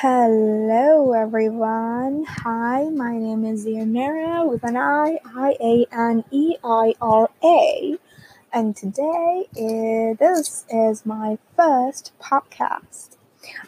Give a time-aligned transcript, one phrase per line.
[0.00, 2.22] Hello, everyone.
[2.22, 7.98] Hi, my name is Ianeira with an I, I A N E I R A,
[8.52, 13.16] and today eh, this is my first podcast.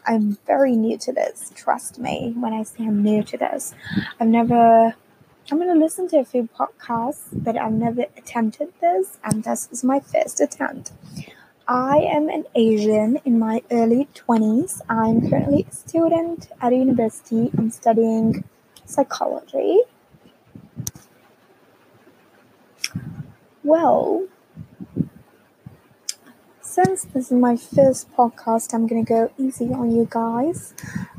[0.06, 1.50] I'm very new to this.
[1.56, 3.74] Trust me when I say I'm new to this.
[4.20, 4.94] I've never.
[5.50, 9.82] I'm gonna listen to a few podcasts, but I've never attempted this, and this is
[9.82, 10.92] my first attempt.
[11.72, 14.80] I am an Asian in my early 20s.
[14.88, 17.48] I'm currently a student at a university.
[17.56, 18.42] I'm studying
[18.86, 19.78] psychology.
[23.62, 24.26] Well,
[26.60, 30.74] since this is my first podcast, I'm gonna go easy on you guys.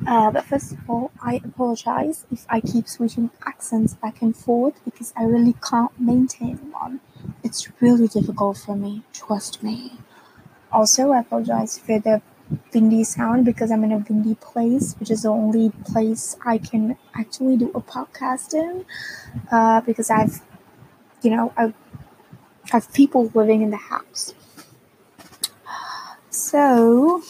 [0.06, 4.84] Uh, but first of all, I apologize if I keep switching accents back and forth
[4.84, 7.00] because I really can't maintain one.
[7.42, 9.94] It's really difficult for me, trust me.
[10.72, 12.22] Also, I apologize for the
[12.74, 16.98] windy sound because I'm in a windy place, which is the only place I can
[17.14, 18.86] actually do a podcast in.
[19.52, 20.42] Uh, because I've,
[21.22, 21.74] you know, I've,
[22.72, 24.34] I've people living in the house.
[26.30, 27.22] So,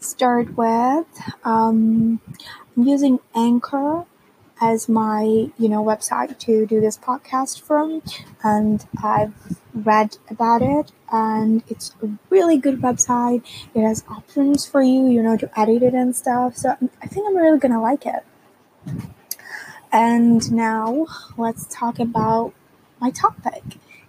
[0.00, 1.06] start with,
[1.44, 2.20] um,
[2.76, 4.06] I'm using Anchor
[4.60, 8.02] as my you know website to do this podcast from
[8.42, 9.34] and i've
[9.76, 13.44] read about it and it's a really good website.
[13.74, 17.26] It has options for you you know to edit it and stuff so i think
[17.28, 18.24] i'm really gonna like it.
[19.92, 21.06] And now
[21.38, 22.54] let's talk about
[23.00, 23.64] my topic.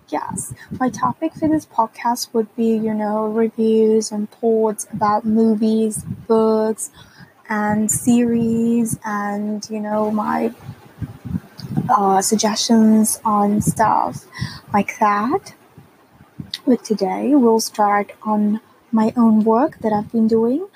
[0.10, 6.04] Yes my topic for this podcast would be you know reviews and thoughts about movies
[6.28, 6.92] books
[7.50, 10.54] and series and you know my
[11.90, 14.26] uh, suggestions on stuff
[14.74, 15.56] like that
[16.66, 18.60] but today we'll start on
[18.92, 20.68] my own work that i've been doing.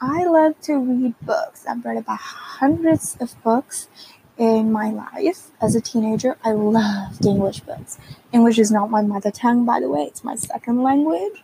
[0.00, 1.66] I love to read books.
[1.66, 3.88] I've read about hundreds of books
[4.36, 5.50] in my life.
[5.60, 7.98] As a teenager i loved english books.
[8.32, 10.02] English is not my mother tongue by the way.
[10.02, 11.42] It's my second language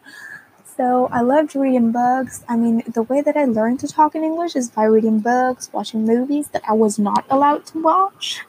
[0.77, 2.45] so I loved reading books.
[2.49, 5.71] I mean, the way that I learned to talk in English is by reading books,
[5.73, 8.41] watching movies that I was not allowed to watch.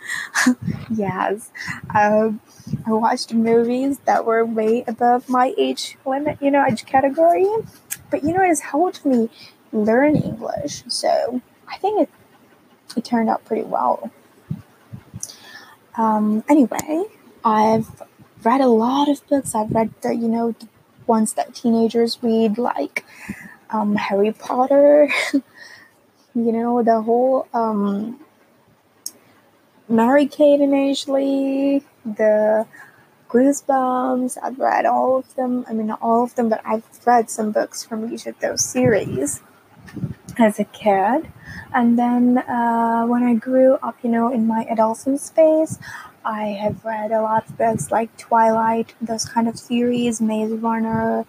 [0.89, 1.51] yes,
[1.93, 2.41] um,
[2.85, 7.47] I watched movies that were way above my age limit, you know, age category.
[8.09, 9.29] But you know, it's helped me
[9.71, 10.83] learn English.
[10.87, 12.09] So I think it
[12.97, 14.11] it turned out pretty well.
[15.97, 17.05] Um, anyway,
[17.43, 18.01] I've
[18.43, 19.55] read a lot of books.
[19.55, 20.67] I've read the, you know, the
[21.07, 23.05] ones that teenagers read, like
[23.69, 28.19] um, Harry Potter, you know, the whole um,
[29.87, 32.65] Mary Kate and Ashley, the
[33.29, 34.37] Goosebumps.
[34.41, 35.65] I've read all of them.
[35.67, 38.63] I mean, not all of them, but I've read some books from each of those
[38.63, 39.41] series
[40.37, 41.31] as a kid.
[41.73, 45.77] And then uh, when I grew up, you know, in my adolescent space,
[46.25, 51.23] I have read a lot of books like Twilight, those kind of series, Maze Runner.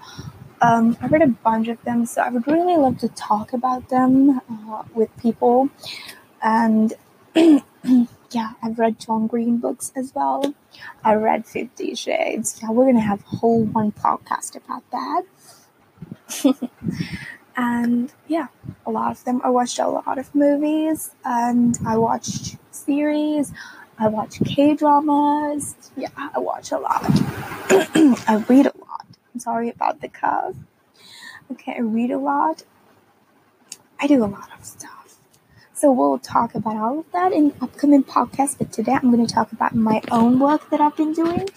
[0.63, 3.91] Um, I read a bunch of them, so I would really love to talk about
[3.91, 5.69] them uh, with people.
[6.43, 6.95] And
[7.35, 10.55] yeah, I've read John Green books as well.
[11.05, 12.59] I read Fifty Shades.
[12.63, 15.25] Yeah, we're gonna have a whole one podcast about that.
[17.57, 18.47] and yeah,
[18.87, 19.43] a lot of them.
[19.45, 23.53] I watched a lot of movies and I watched series.
[23.99, 25.75] I watch K dramas.
[25.97, 27.03] Yeah, I watch a lot.
[28.29, 29.07] I read a lot.
[29.33, 30.55] I'm sorry about the cough.
[31.51, 32.65] Okay, I read a lot.
[33.99, 35.17] I do a lot of stuff.
[35.73, 38.59] So we'll talk about all of that in upcoming podcasts.
[38.59, 41.49] But today I'm going to talk about my own work that I've been doing.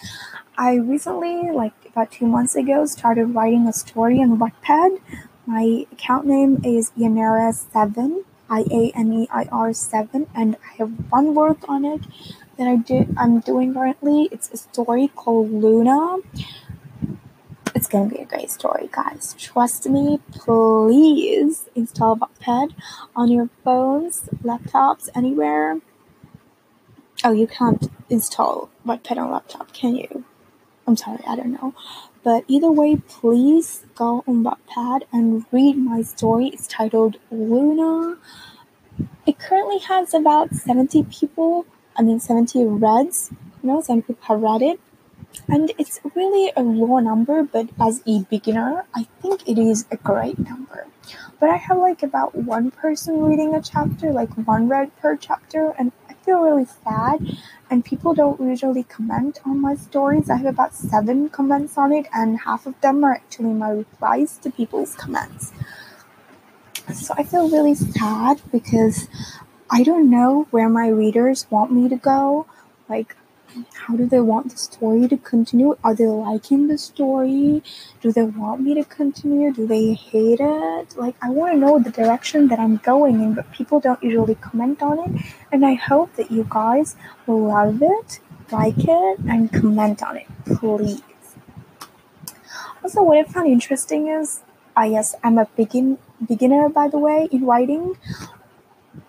[0.57, 4.99] I recently, like about two months ago, started writing a story on Wattpad.
[5.45, 8.23] My account name is Ianeira Seven.
[8.49, 12.01] IANEIR7 and I have one work on it
[12.57, 14.29] that I did I'm doing currently.
[14.31, 16.17] It's a story called Luna.
[17.75, 19.35] It's gonna be a great story, guys.
[19.37, 22.73] Trust me, please install Wattpad
[23.15, 25.79] on your phones, laptops, anywhere.
[27.23, 30.25] Oh, you can't install Wattpad on laptop, can you?
[30.87, 31.73] I'm sorry, I don't know.
[32.23, 36.47] But either way, please go on Wattpad and read my story.
[36.47, 38.17] It's titled Luna.
[39.25, 43.31] It currently has about 70 people, I mean 70 reads,
[43.63, 44.79] you know, 70 people have read it.
[45.47, 49.97] And it's really a low number, but as a beginner, I think it is a
[49.97, 50.87] great number.
[51.39, 55.73] But I have like about one person reading a chapter, like one read per chapter,
[55.77, 55.91] and
[56.29, 57.19] feel really sad
[57.71, 60.29] and people don't usually comment on my stories.
[60.29, 64.37] I have about seven comments on it, and half of them are actually my replies
[64.43, 65.51] to people's comments.
[66.93, 69.07] So I feel really sad because
[69.71, 72.45] I don't know where my readers want me to go.
[72.87, 73.15] Like,
[73.73, 75.77] how do they want the story to continue?
[75.83, 77.63] Are they liking the story?
[78.01, 79.53] Do they want me to continue?
[79.53, 80.95] Do they hate it?
[80.97, 84.35] Like, I want to know the direction that I'm going in, but people don't usually
[84.35, 85.25] comment on it.
[85.51, 88.19] And I hope that you guys will love it,
[88.51, 91.01] like it, and comment on it, please.
[92.83, 94.41] Also, what I found interesting is,
[94.75, 97.97] I uh, yes, I'm a begin beginner by the way in writing,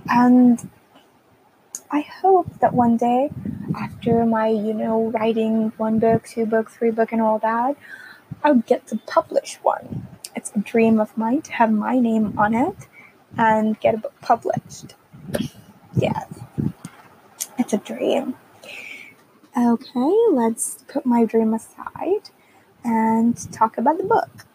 [0.08, 0.68] and
[1.92, 3.30] I hope that one day,
[3.76, 7.76] after my you know writing one book, two book, three book, and all that,
[8.44, 10.06] I'll get to publish one.
[10.36, 12.76] It's a dream of mine to have my name on it
[13.36, 14.94] and get a book published.
[15.96, 16.28] Yes,
[17.58, 18.36] it's a dream.
[19.56, 22.30] Okay, let's put my dream aside
[22.84, 24.46] and talk about the book.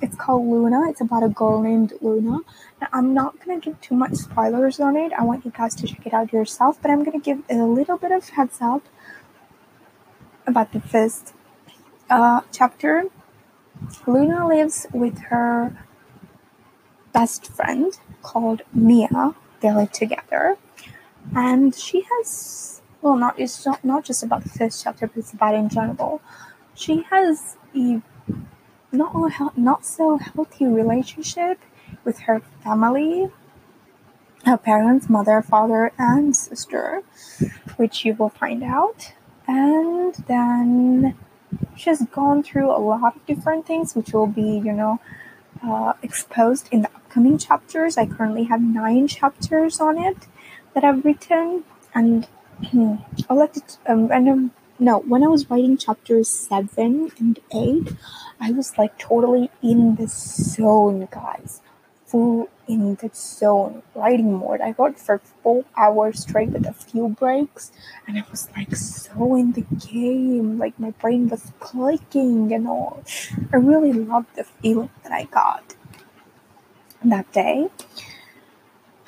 [0.00, 0.88] It's called Luna.
[0.88, 2.40] It's about a girl named Luna.
[2.80, 5.12] Now, I'm not going to give too much spoilers on it.
[5.12, 7.56] I want you guys to check it out yourself, but I'm going to give a
[7.64, 8.82] little bit of heads up
[10.46, 11.34] about the first
[12.08, 13.04] uh, chapter.
[14.06, 15.76] Luna lives with her
[17.12, 19.34] best friend called Mia.
[19.60, 20.56] They live together.
[21.34, 25.32] And she has, well, not, it's not, not just about the first chapter, but it's
[25.32, 26.22] about in general.
[26.74, 28.00] She has a
[28.92, 31.58] not not so healthy relationship
[32.04, 33.30] with her family,
[34.44, 37.02] her parents, mother, father, and sister,
[37.76, 39.12] which you will find out.
[39.46, 41.16] And then
[41.76, 45.00] she's gone through a lot of different things, which will be, you know,
[45.62, 47.96] uh, exposed in the upcoming chapters.
[47.96, 50.26] I currently have nine chapters on it
[50.74, 51.64] that I've written,
[51.94, 52.28] and
[53.28, 53.78] I'll let it.
[53.86, 57.94] Um, and no, when I was writing chapters seven and eight,
[58.40, 61.60] I was like totally in the zone, guys.
[62.06, 63.82] Full in the zone.
[63.94, 64.60] Writing mode.
[64.60, 67.72] I wrote for four hours straight with a few breaks,
[68.06, 70.58] and I was like so in the game.
[70.58, 73.02] Like my brain was clicking and all.
[73.52, 75.74] I really loved the feeling that I got
[77.04, 77.68] that day.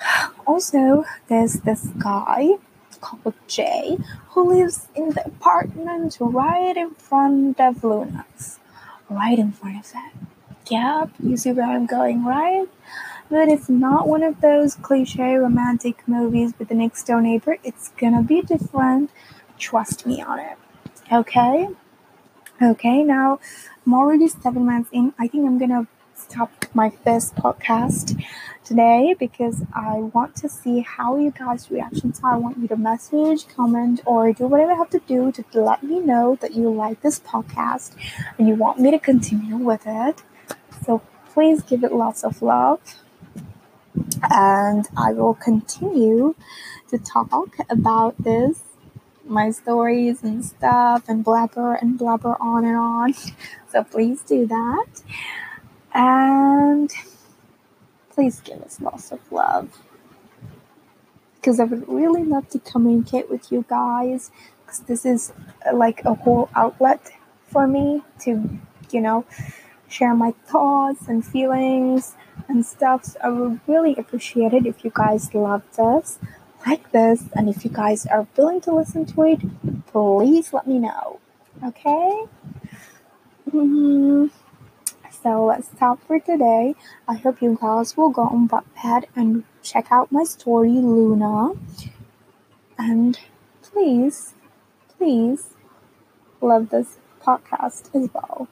[0.47, 2.57] Also, there's this guy
[3.01, 3.99] called Jay
[4.31, 8.59] who lives in the apartment right in front of Luna's.
[9.09, 10.13] Right in front of that.
[10.71, 12.69] Yep, you see where I'm going, right?
[13.29, 17.59] But it's not one of those cliche romantic movies with the next door neighbor.
[17.65, 19.11] It's gonna be different.
[19.59, 20.57] Trust me on it.
[21.13, 21.69] Okay?
[22.63, 23.41] Okay, now
[23.85, 25.13] I'm already seven months in.
[25.19, 28.23] I think I'm gonna stop my first podcast
[28.71, 32.35] today because I want to see how you guys' reactions are.
[32.35, 35.83] I want you to message, comment, or do whatever I have to do to let
[35.83, 37.97] me know that you like this podcast
[38.39, 40.23] and you want me to continue with it.
[40.85, 41.03] So
[41.33, 42.81] please give it lots of love.
[44.31, 46.37] And I will continue
[46.91, 48.63] to talk about this,
[49.25, 53.15] my stories and stuff, and blabber and blabber on and on.
[53.73, 55.03] So please do that.
[55.93, 56.93] And
[58.11, 59.79] please give us lots of love.
[61.37, 64.31] Because I would really love to communicate with you guys.
[64.63, 65.33] Because this is
[65.67, 67.13] uh, like a whole outlet
[67.47, 68.59] for me to,
[68.91, 69.25] you know,
[69.89, 72.15] share my thoughts and feelings
[72.49, 73.05] and stuff.
[73.05, 76.19] So I would really appreciate it if you guys love this,
[76.67, 79.41] like this, and if you guys are willing to listen to it,
[79.87, 81.21] please let me know.
[81.65, 82.25] Okay?
[83.51, 84.27] Mm-hmm.
[85.23, 86.75] So let's stop for today.
[87.07, 91.51] I hope you guys will go on Wattpad and check out my story, Luna.
[92.79, 93.19] And
[93.63, 94.35] please,
[94.97, 95.51] please
[96.41, 98.49] love this podcast as well.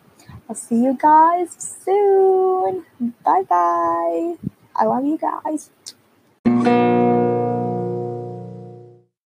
[0.49, 2.85] I'll see you guys soon.
[3.25, 4.37] Bye bye.
[4.77, 5.71] I love you guys.